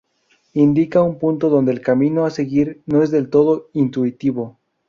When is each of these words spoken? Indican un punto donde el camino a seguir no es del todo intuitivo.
Indican 0.55 1.03
un 1.05 1.19
punto 1.19 1.47
donde 1.47 1.71
el 1.71 1.81
camino 1.81 2.25
a 2.25 2.31
seguir 2.31 2.81
no 2.87 3.03
es 3.03 3.11
del 3.11 3.29
todo 3.29 3.69
intuitivo. 3.73 4.57